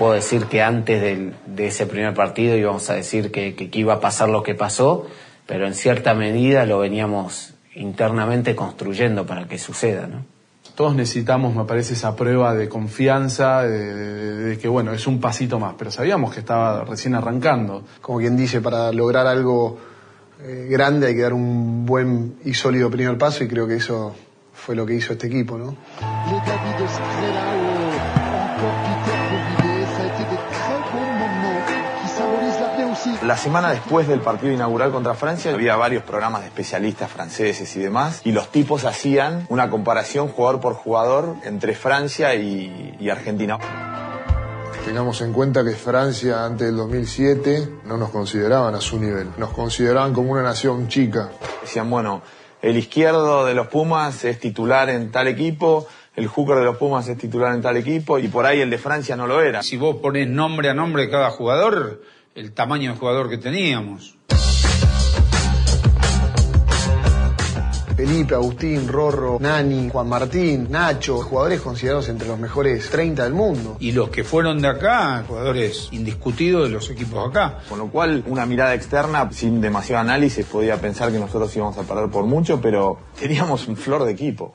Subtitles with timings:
[0.00, 4.00] puedo decir que antes de ese primer partido íbamos a decir que, que, iba a
[4.00, 5.06] pasar lo que pasó,
[5.46, 10.24] pero en cierta medida lo veníamos internamente construyendo para que suceda, ¿no?
[10.74, 15.74] Todos necesitamos, me parece, esa prueba de confianza, de, que, bueno, es un pasito más,
[15.76, 17.84] pero sabíamos que estaba recién arrancando.
[18.00, 19.76] Como quien dice, para lograr algo
[20.40, 24.14] eh, grande hay que dar un buen y sólido primer paso y creo que eso
[24.54, 25.76] fue lo que hizo este equipo, ¿no?
[33.22, 37.78] La semana después del partido inaugural contra Francia había varios programas de especialistas franceses y
[37.78, 43.58] demás y los tipos hacían una comparación jugador por jugador entre Francia y, y Argentina.
[44.86, 49.50] Tengamos en cuenta que Francia antes del 2007 no nos consideraban a su nivel, nos
[49.50, 51.28] consideraban como una nación chica.
[51.60, 52.22] Decían, bueno,
[52.62, 57.06] el izquierdo de los Pumas es titular en tal equipo, el hooker de los Pumas
[57.08, 59.62] es titular en tal equipo y por ahí el de Francia no lo era.
[59.62, 62.00] Si vos pones nombre a nombre de cada jugador,
[62.40, 64.16] el tamaño de jugador que teníamos.
[67.94, 73.76] Felipe, Agustín, Rorro, Nani, Juan Martín, Nacho, jugadores considerados entre los mejores 30 del mundo.
[73.78, 77.58] Y los que fueron de acá, jugadores indiscutidos de los equipos acá.
[77.68, 81.82] Con lo cual, una mirada externa, sin demasiado análisis, podía pensar que nosotros íbamos a
[81.82, 84.52] perder por mucho, pero teníamos un flor de equipo.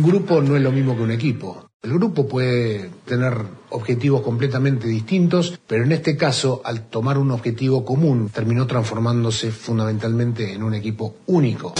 [0.00, 1.68] Un grupo no es lo mismo que un equipo.
[1.82, 3.34] El grupo puede tener
[3.68, 10.54] objetivos completamente distintos, pero en este caso, al tomar un objetivo común, terminó transformándose fundamentalmente
[10.54, 11.74] en un equipo único.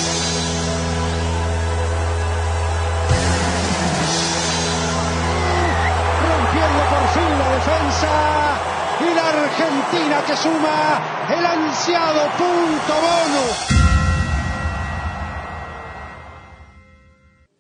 [6.29, 8.13] Rompiendo por fin la defensa
[9.01, 11.01] y la Argentina que suma
[11.39, 13.90] el ansiado punto bonus.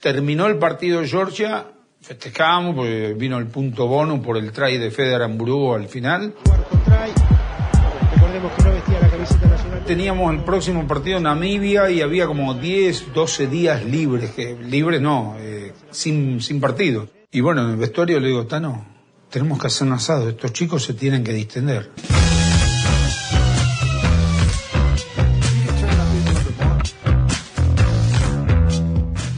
[0.00, 1.66] Terminó el partido de Georgia,
[2.00, 6.34] festejamos porque vino el punto bono por el try de Feder Amburú al final.
[8.14, 9.84] Recordemos que no vestía la camiseta nacional.
[9.84, 15.02] Teníamos el próximo partido en Namibia y había como 10, 12 días libres, que libres
[15.02, 17.08] no, eh, sin, sin partido.
[17.30, 18.86] Y bueno, en el vestuario le digo, Tano,
[19.28, 21.90] tenemos que hacer un asado, estos chicos se tienen que distender.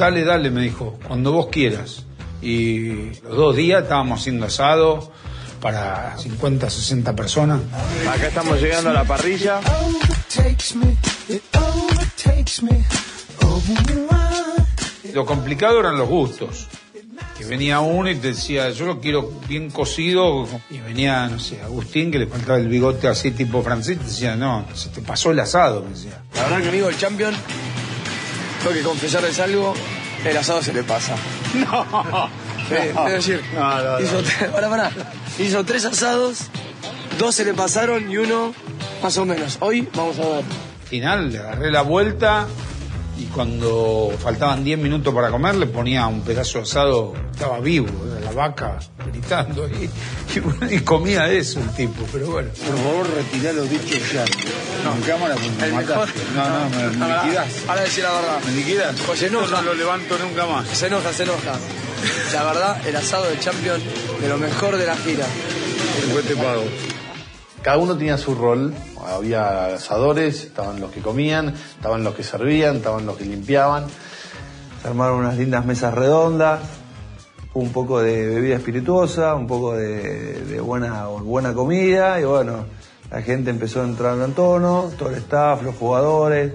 [0.03, 2.03] Dale, dale, me dijo, cuando vos quieras.
[2.43, 5.13] Y los dos días estábamos haciendo asado
[5.61, 7.61] para 50, 60 personas.
[8.13, 9.61] Acá estamos llegando a la parrilla.
[15.15, 16.67] Lo complicado eran los gustos.
[17.39, 20.49] Que venía uno y te decía, yo lo quiero bien cocido.
[20.69, 24.07] Y venía, no sé, Agustín, que le faltaba el bigote así tipo francés, y te
[24.07, 26.25] decía, no, se te pasó el asado, me decía.
[26.35, 27.35] La verdad que amigo, el champion
[28.63, 29.75] tengo que confesarles algo,
[30.25, 31.15] el asado se le pasa.
[31.55, 33.07] No.
[33.07, 33.43] es decir,
[34.01, 34.39] hizo, tres,
[35.39, 36.39] hizo tres asados,
[37.19, 38.55] dos se le pasaron y uno
[39.03, 39.59] más o menos.
[39.61, 40.45] Hoy vamos a ver.
[40.85, 42.47] Final, le agarré la vuelta
[43.19, 47.89] y cuando faltaban 10 minutos para comer le ponía un pedazo de asado, estaba vivo,
[48.33, 48.79] vaca
[49.11, 49.91] gritando y,
[50.71, 52.51] y, comía eso el tipo, pero bueno.
[52.51, 54.25] Por favor, retirá los dichos ya.
[54.85, 56.09] No, en cámara pues el mejor.
[56.35, 57.49] No, no, me, me liquidás.
[57.69, 58.41] Ahora decir la verdad.
[58.45, 59.01] ¿Me liquidas?
[59.07, 59.57] Pues se enoja.
[59.57, 60.69] No lo levanto nunca más.
[60.69, 61.53] Se enoja, se enoja.
[62.33, 63.81] La verdad, el asado de Champion
[64.21, 65.27] de lo mejor de la gira.
[66.27, 66.65] Te pago.
[67.63, 68.75] Cada uno tenía su rol,
[69.07, 73.87] había asadores, estaban los que comían, estaban los que servían, estaban los que limpiaban.
[74.81, 76.61] Se armaron unas lindas mesas redondas,
[77.55, 82.65] un poco de bebida espirituosa, un poco de, buena, buena comida y bueno,
[83.11, 86.53] la gente empezó a entrar en tono, todo el staff, los jugadores,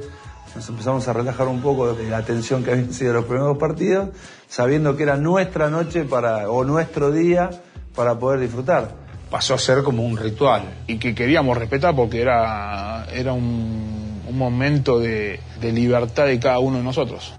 [0.56, 4.10] nos empezamos a relajar un poco de la tensión que habían sido los primeros partidos,
[4.48, 7.50] sabiendo que era nuestra noche para, o nuestro día
[7.96, 10.64] para poder disfrutar pasó a ser como un ritual.
[10.88, 16.60] Y que queríamos respetar porque era, era un, un momento de, de libertad de cada
[16.60, 17.34] uno de nosotros.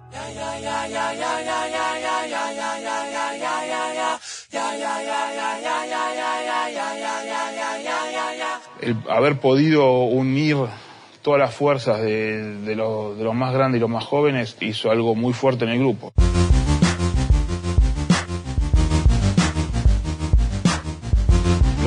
[9.08, 10.56] Haber podido unir
[11.22, 14.90] todas las fuerzas de, de, lo, de los más grandes y los más jóvenes hizo
[14.90, 16.12] algo muy fuerte en el grupo.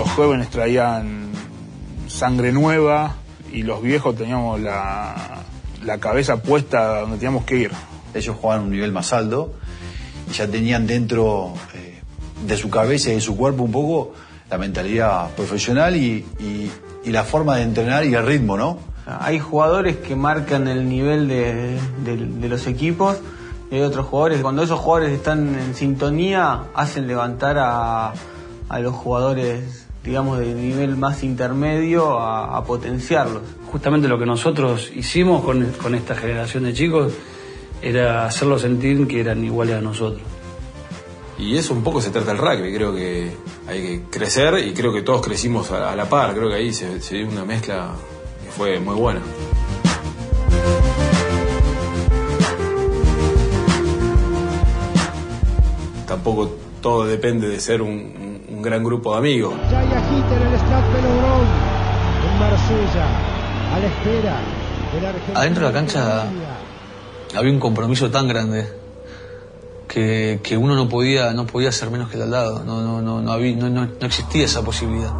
[0.01, 1.29] los jóvenes traían
[2.07, 3.17] sangre nueva
[3.53, 5.45] y los viejos teníamos la,
[5.99, 7.71] cabeza puesta donde teníamos que ir.
[8.15, 9.53] Ellos jugaban un nivel más alto
[10.27, 12.01] y ya tenían dentro eh,
[12.47, 14.13] de su cabeza y de su cuerpo un poco
[14.49, 16.25] la mentalidad profesional y
[17.05, 18.77] la forma de entrenar y el ritmo, ¿no?
[19.05, 23.17] Hay jugadores que marcan el nivel de, de, los equipos
[23.71, 28.13] y hay otros jugadores, cuando esos jugadores están en sintonía, hacen levantar a,
[28.69, 33.41] a los jugadores, digamos, de nivel más intermedio a, potenciarlos.
[33.71, 37.13] Justamente lo que nosotros hicimos con, con esta generación de chicos
[37.81, 40.21] era hacerlos sentir que eran iguales a nosotros.
[41.41, 43.31] Y eso un poco se trata el rugby, creo que
[43.67, 46.99] hay que crecer y creo que todos crecimos a, la par, creo que ahí se,
[46.99, 47.95] dio una mezcla
[48.43, 49.21] que fue muy buena.
[56.05, 59.55] Tampoco todo depende de ser un, gran grupo de amigos.
[65.33, 66.27] Adentro de la cancha
[67.35, 68.80] había un compromiso tan grande
[69.91, 73.21] que, uno no podía, no podía ser menos que el al lado, no, no, no,
[73.21, 75.11] no, había, no, no, no existía esa posibilidad.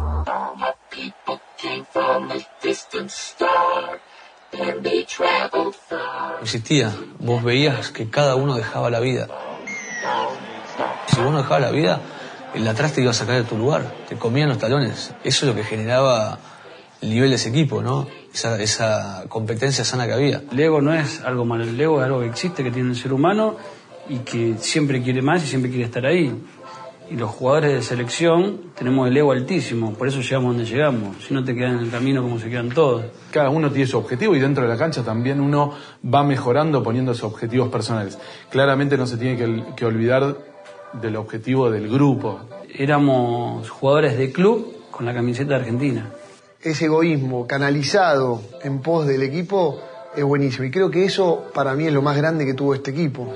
[5.92, 9.28] No existía, vos veías que cada uno dejaba la vida.
[11.08, 12.00] Si vos no dejabas la vida,
[12.54, 15.12] el atrás te iba a sacar de tu lugar, te comían los talones.
[15.22, 16.38] Eso es lo que generaba
[17.02, 18.06] el nivel de ese equipo, ¿no?
[18.32, 20.42] Esa, esa competencia sana que había.
[20.50, 22.96] El ego no es algo malo, el ego es algo que existe, que tiene el
[22.96, 23.56] ser humano
[24.08, 26.34] y que siempre quiere más y siempre quiere estar ahí.
[27.10, 31.16] Y los jugadores de selección tenemos el ego altísimo, por eso llegamos donde llegamos.
[31.26, 33.04] Si no te quedan en el camino como se quedan todos.
[33.30, 37.12] Cada uno tiene su objetivo y dentro de la cancha también uno va mejorando poniendo
[37.12, 38.18] sus objetivos personales.
[38.50, 40.36] Claramente no se tiene que, que olvidar
[40.94, 42.40] del objetivo del grupo.
[42.74, 46.10] Éramos jugadores de club con la camiseta de Argentina.
[46.62, 49.80] Ese egoísmo canalizado en pos del equipo
[50.14, 50.64] es buenísimo.
[50.64, 53.32] Y creo que eso para mí es lo más grande que tuvo este equipo.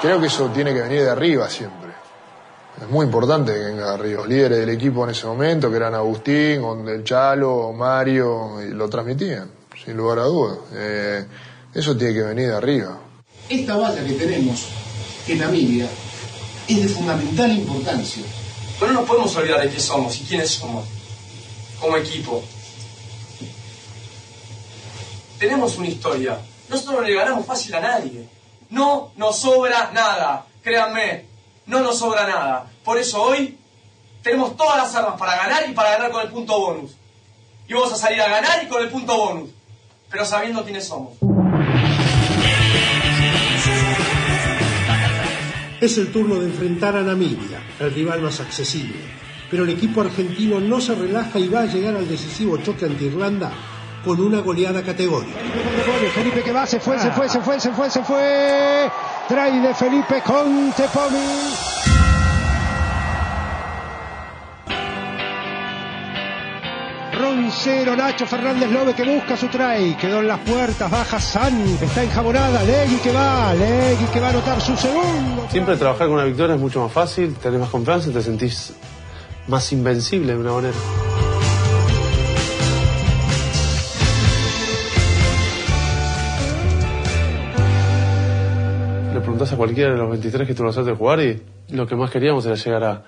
[0.00, 1.88] Creo que eso tiene que venir de arriba siempre.
[2.80, 4.20] Es muy importante que venga de arriba.
[4.20, 9.50] Los líderes del equipo en ese momento, que eran Agustín, el Chalo, Mario, lo transmitían,
[9.84, 10.58] sin lugar a dudas.
[10.74, 11.26] Eh,
[11.74, 12.98] eso tiene que venir de arriba.
[13.48, 14.68] Esta valla que tenemos
[15.26, 15.88] en Namibia
[16.68, 18.22] es de fundamental importancia
[18.78, 20.86] pero no nos podemos olvidar de qué somos y quiénes somos
[21.80, 22.42] como equipo.
[25.38, 26.38] Tenemos una historia.
[26.68, 28.28] Nosotros no le ganamos fácil a nadie.
[28.70, 30.44] No nos sobra nada.
[30.62, 31.26] Créanme,
[31.66, 32.66] no nos sobra nada.
[32.84, 33.56] Por eso hoy
[34.22, 36.90] tenemos todas las armas para ganar y para ganar con el punto bonus.
[37.68, 39.50] Y vamos a salir a ganar y con el punto bonus.
[40.10, 41.14] Pero sabiendo quiénes somos.
[45.80, 48.98] Es el turno de enfrentar a Namibia, el rival más accesible.
[49.48, 53.04] Pero el equipo argentino no se relaja y va a llegar al decisivo choque ante
[53.04, 53.52] Irlanda
[54.04, 55.38] con una goleada categórica.
[56.14, 58.90] Felipe que va, se fue, se fue, se fue, se fue, se fue.
[59.28, 61.68] Trae de Felipe con Tepomi.
[67.18, 72.04] Roncero, Nacho Fernández Lobe que busca su try, quedó en las puertas, baja San, está
[72.04, 75.46] enjabonada, Legui que va, Legui que va a anotar su segundo.
[75.50, 78.72] Siempre trabajar con una victoria es mucho más fácil, tenés más confianza, te sentís
[79.48, 80.76] más invencible de una manera.
[89.38, 91.40] Preguntás a cualquiera de los 23 que tú nos haces jugar y
[91.70, 93.04] lo que más queríamos era llegar a,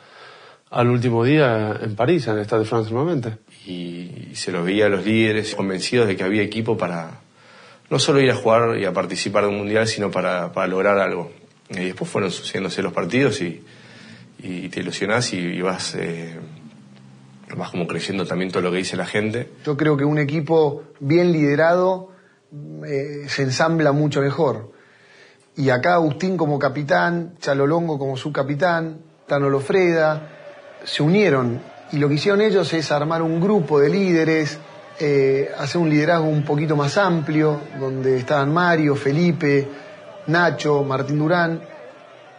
[0.71, 3.39] al último día en París, en el Stade de France nuevamente.
[3.67, 7.21] Y se lo veía a los líderes convencidos de que había equipo para
[7.89, 10.99] no solo ir a jugar y a participar de un mundial, sino para, para lograr
[10.99, 11.33] algo.
[11.69, 13.65] Y después fueron sucediéndose los partidos y,
[14.39, 16.39] y te ilusionás y, vas, eh,
[17.57, 19.49] vas como creyendo también todo lo que dice la gente.
[19.67, 22.13] Yo creo que un equipo bien liderado
[22.87, 24.79] eh, se ensambla mucho mejor.
[25.57, 30.29] Y acá Agustín como capitán, Chalolongo como subcapitán, Tano Lofreda,
[30.85, 31.61] se unieron
[31.93, 34.59] y lo que hicieron ellos es armar un grupo de líderes,
[35.01, 39.67] eh, hacer un liderazgo un poquito más amplio, donde estaban Mario, Felipe,
[40.29, 41.61] Nacho, Martín Durán,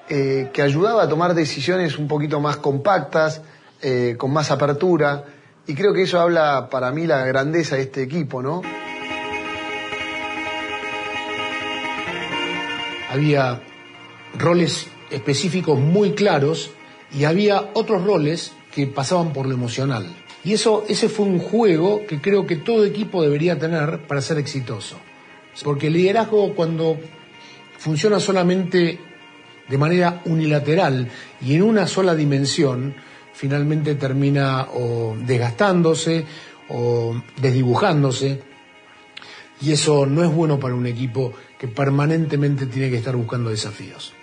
[0.07, 3.41] eh, que ayudaba a tomar decisiones un poquito más compactas,
[3.81, 5.25] eh, con más apertura,
[5.67, 8.61] y creo que eso habla para mí la grandeza de este equipo, ¿no?
[13.11, 13.61] Había
[14.37, 16.71] roles específicos muy claros
[17.13, 20.07] y había otros roles que pasaban por lo emocional.
[20.43, 24.37] Y eso, ese fue un juego que creo que todo equipo debería tener para ser
[24.39, 24.97] exitoso.
[25.63, 26.97] Porque el liderazgo cuando
[27.77, 28.99] funciona solamente
[29.67, 31.09] de manera unilateral
[31.41, 32.95] y en una sola dimensión,
[33.33, 36.25] finalmente termina o desgastándose
[36.69, 38.41] o desdibujándose.
[39.61, 44.13] Y eso no es bueno para un equipo que permanentemente tiene que estar buscando desafíos.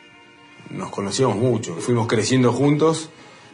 [0.71, 3.11] Nos conocíamos mucho, fuimos creciendo juntos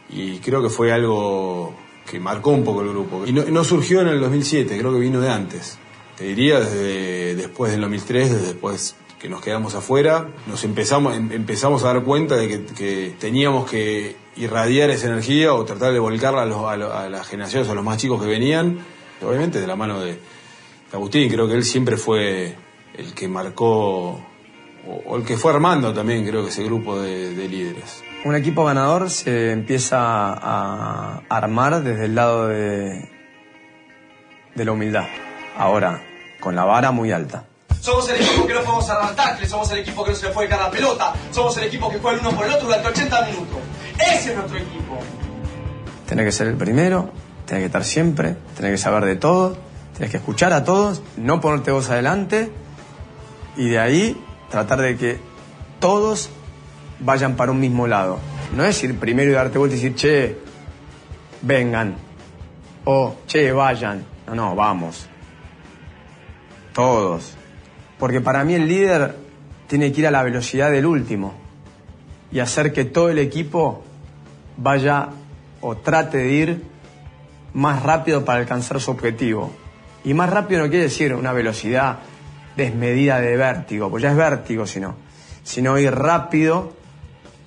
[0.09, 1.73] y creo que fue algo
[2.09, 3.25] que marcó un poco el grupo.
[3.25, 5.77] Y no, surgió en el 2007, creo que vino de antes.
[6.17, 11.31] Te diría desde después del 2003, desde después que nos quedamos afuera, nos empezamos, em,
[11.31, 16.43] empezamos a dar cuenta de que, teníamos que irradiar esa energía o tratar de volcarla
[16.43, 18.79] a, las generaciones, a los más chicos que venían,
[19.21, 20.19] obviamente de la mano de,
[20.95, 22.55] Agustín, creo que él siempre fue
[22.97, 24.19] el que marcó,
[24.87, 28.03] o, el que fue armando también, creo que ese grupo de líderes.
[28.25, 33.07] Un equipo ganador se empieza a armar desde el lado de,
[34.55, 35.05] de la humildad.
[35.55, 36.01] Ahora,
[36.39, 37.45] con la vara muy alta.
[37.79, 40.33] Somos el equipo que no podemos armar tackles, somos el equipo que no se le
[40.33, 42.87] puede caer la pelota, somos el equipo que juega el uno por el otro durante
[42.87, 43.57] 80 minutos.
[43.99, 44.97] Ese es nuestro equipo.
[46.07, 47.11] Tienes que ser el primero,
[47.45, 49.55] tienes que estar siempre, tienes que saber de todo,
[49.95, 52.51] tienes que escuchar a todos, no ponerte vos adelante
[53.55, 55.19] y de ahí tratar de que
[55.79, 56.29] todos
[56.99, 58.19] vayan para un mismo lado.
[58.55, 60.37] No es ir primero y darte vuelta y decir, che,
[61.41, 61.95] vengan.
[62.83, 64.05] O, che, vayan.
[64.27, 65.07] No, no, vamos.
[66.73, 67.33] Todos.
[67.97, 69.15] Porque para mí el líder
[69.67, 71.33] tiene que ir a la velocidad del último
[72.31, 73.83] y hacer que todo el equipo
[74.57, 75.09] vaya
[75.61, 76.63] o trate de ir
[77.53, 79.51] más rápido para alcanzar su objetivo.
[80.05, 81.97] Y más rápido no quiere decir una velocidad
[82.55, 84.95] desmedida de vértigo, pues ya es vértigo, sino,
[85.43, 86.73] sino ir rápido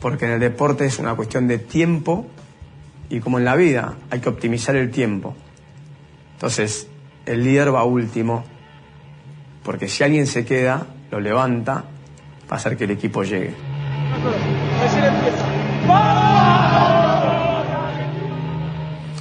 [0.00, 2.26] porque en el deporte es una cuestión de tiempo
[3.08, 5.34] y como en la vida hay que optimizar el tiempo.
[6.34, 6.88] Entonces,
[7.26, 8.44] el líder va último,
[9.62, 11.84] porque si alguien se queda, lo levanta,
[12.46, 13.54] para hacer que el equipo llegue.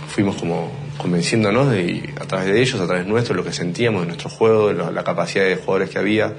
[0.09, 4.07] Fuimos como convenciéndonos de, a través de ellos, a través nuestro, lo que sentíamos de
[4.07, 6.33] nuestro juego, de la capacidad de jugadores que había,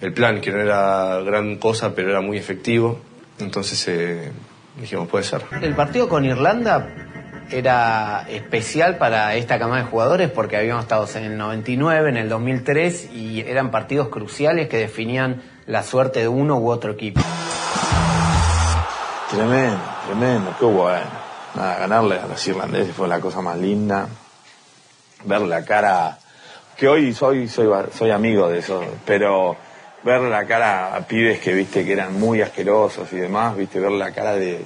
[0.00, 3.00] el plan, que no era gran cosa, pero era muy efectivo
[3.42, 4.32] entonces eh,
[4.78, 5.42] dijimos, puede ser.
[5.60, 6.88] El partido con Irlanda
[7.50, 12.28] era especial para esta camada de jugadores porque habíamos estado en el 99, en el
[12.28, 17.20] 2003 y eran partidos cruciales que definían la suerte de uno u otro equipo.
[19.30, 21.29] Tremendo, tremendo, qué bueno.
[21.54, 24.08] Nada, ganarle a los irlandeses fue la cosa más linda.
[25.24, 26.18] Ver la cara,
[26.76, 29.56] que hoy soy, soy, soy amigo de eso, pero
[30.02, 33.92] ver la cara a pibes que viste que eran muy asquerosos y demás, viste, ver
[33.92, 34.64] la cara de,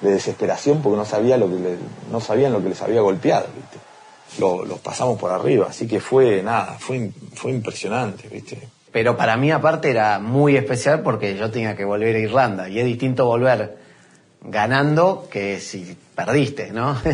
[0.00, 1.76] desesperación porque no sabía lo que
[2.10, 4.66] no sabían lo que les había golpeado, viste.
[4.68, 8.68] los pasamos por arriba, así que fue nada, fue, fue impresionante, viste.
[8.90, 12.80] Pero para mí aparte era muy especial porque yo tenía que volver a Irlanda y
[12.80, 13.76] es distinto volver
[14.44, 16.96] ganando que si perdiste, ¿no?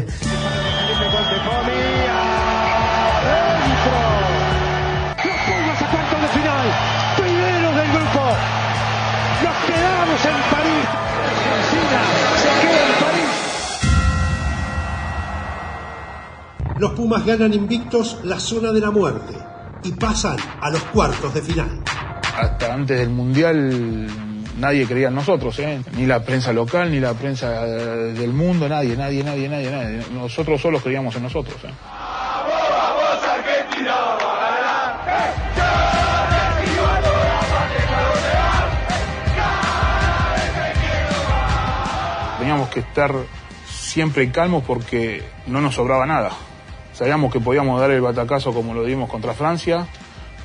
[16.78, 19.34] Los Pumas ganan invictos la zona de la muerte
[19.82, 21.82] y pasan a los cuartos de final.
[22.40, 24.06] Hasta antes del Mundial
[24.58, 25.80] nadie creía en nosotros, ¿eh?
[25.96, 30.00] ni la prensa local, ni la prensa del mundo, nadie, nadie, nadie, nadie, nadie.
[30.12, 31.56] Nosotros solos creíamos en nosotros.
[31.64, 31.72] ¿eh?
[42.38, 43.12] Teníamos que estar
[43.66, 46.30] siempre calmos porque no nos sobraba nada.
[46.92, 49.86] Sabíamos que podíamos dar el batacazo como lo dimos contra Francia,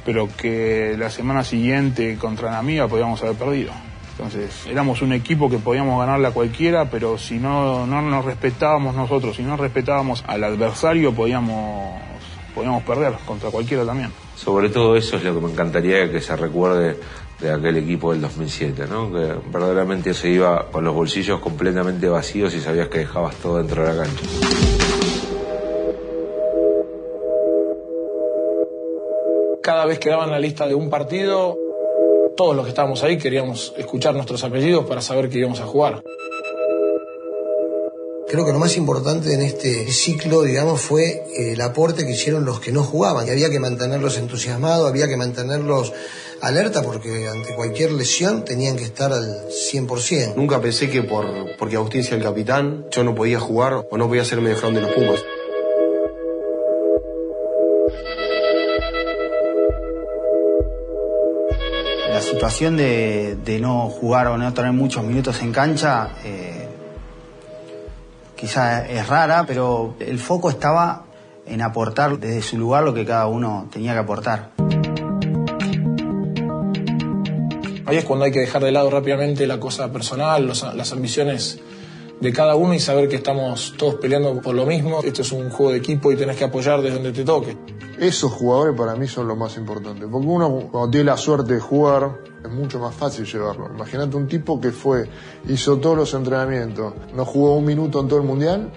[0.05, 3.72] pero que la semana siguiente contra Namibia podíamos haber perdido.
[4.17, 8.96] Entonces, éramos un equipo que podíamos ganarle a cualquiera, pero si no, no nos respetábamos
[8.96, 12.00] nosotros, si no respetábamos al adversario, podíamos,
[12.53, 14.12] podíamos perder contra cualquiera también.
[14.36, 16.98] Sobre todo eso es lo que me encantaría que se recuerde
[17.39, 19.12] de aquel equipo del 2007, ¿no?
[19.12, 23.84] Que verdaderamente se iba con los bolsillos completamente vacíos y sabías que dejabas todo dentro
[23.84, 24.24] de la cancha.
[29.63, 31.58] cada vez que daban la lista de un partido,
[32.35, 36.03] todos los que estábamos ahí queríamos escuchar nuestros apellidos para saber que íbamos a jugar.
[38.27, 42.59] Creo que lo más importante en este ciclo, digamos, fue el aporte que hicieron los
[42.59, 43.27] que no jugaban.
[43.27, 45.93] Y había que mantenerlos entusiasmados, había que mantenerlos
[46.41, 50.33] alerta porque ante cualquier lesión tenían que estar al 100%.
[50.35, 54.07] Nunca pensé que por, porque Agustín sea el capitán, yo no podía jugar o no
[54.07, 55.23] podía ser medio de los Pumas.
[62.13, 66.67] La situación de, no jugar o no tener muchos minutos en cancha eh,
[68.36, 71.05] quizá es rara, pero el foco estaba
[71.48, 74.51] en aportar desde su lugar lo que cada uno tenía que aportar.
[77.88, 81.62] Ahí es cuando hay que dejar de lado rápidamente la cosa personal, las ambiciones
[82.20, 85.01] de cada uno y saber que estamos todos peleando por lo mismo.
[85.03, 87.58] Esto es un juego de equipo y tenés que apoyar desde donde te toque.
[88.00, 91.59] Esos jugadores para mí son lo más importante, porque uno cuando tiene la suerte de
[91.59, 93.69] jugar es mucho más fácil llevarlo.
[93.73, 95.07] Imagínate un tipo que fue,
[95.47, 98.71] hizo todos los entrenamientos, no jugó un minuto en todo el mundial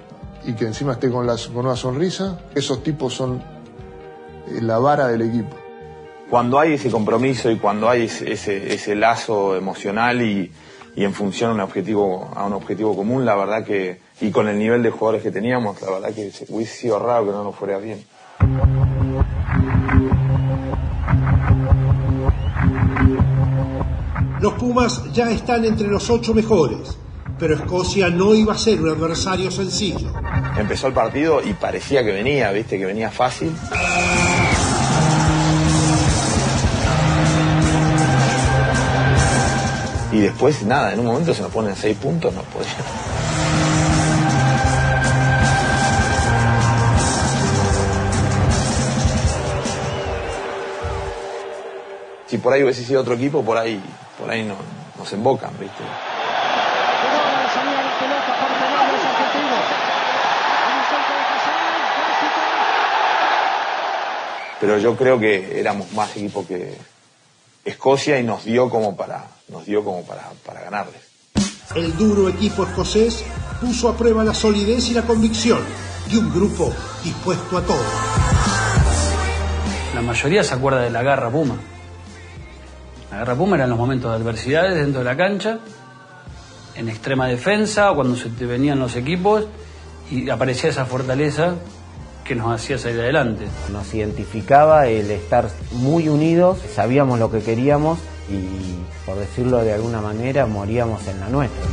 [0.44, 2.40] y que encima esté con, una sonrisa.
[2.54, 3.42] Esos tipos son
[4.48, 5.56] eh, la vara del equipo.
[6.28, 10.52] Cuando hay ese compromiso y cuando hay ese, lazo emocional y,
[10.96, 14.58] en función a un objetivo a un objetivo común, la verdad que y con el
[14.58, 17.54] nivel de jugadores que teníamos, la verdad que se- hubiese sido raro que no nos
[17.54, 18.02] fuera bien.
[24.40, 26.98] Los Pumas ya están entre los ocho mejores,
[27.38, 30.12] pero Escocia no iba a ser un adversario sencillo.
[30.56, 33.52] Empezó el partido y parecía que venía, viste, que venía fácil.
[40.12, 42.95] Y después, nada, en un momento se nos ponen seis puntos, no podía.
[52.26, 53.80] Si por ahí hubiese sido otro equipo, por ahí,
[54.18, 54.56] por ahí no,
[54.98, 55.84] nos embocan, viste.
[64.60, 66.76] Pero yo creo que éramos más equipo que
[67.64, 71.00] Escocia y nos dio como para, nos dio como para, para ganarles.
[71.74, 73.24] El duro equipo escocés
[73.60, 75.60] puso a prueba la solidez y la convicción
[76.10, 77.84] de un grupo dispuesto a todo.
[79.94, 81.58] La mayoría se acuerda de la garra Puma.
[83.16, 85.58] La garra Puma eran los momentos de adversidades dentro de la cancha,
[86.74, 89.46] en extrema defensa, cuando se te venían los equipos
[90.10, 91.54] y aparecía esa fortaleza
[92.24, 93.46] que nos hacía salir adelante.
[93.72, 97.98] Nos identificaba el estar muy unidos, sabíamos lo que queríamos
[98.28, 101.64] y, por decirlo de alguna manera, moríamos en la nuestra.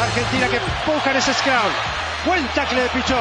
[0.00, 1.72] Argentina que empuja en ese scrum.
[2.26, 3.18] Buen tackle de Pichot.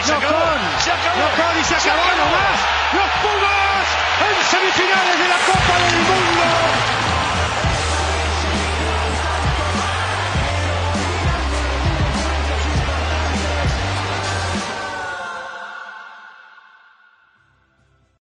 [0.00, 0.38] y se acabó.
[0.38, 0.60] Nocón.
[0.80, 1.20] Se acabó.
[1.20, 2.02] Nocón y se acabó.
[2.16, 2.85] nomás.
[2.96, 3.86] Los Pumas
[4.26, 6.95] en semifinales de la Copa del Mundo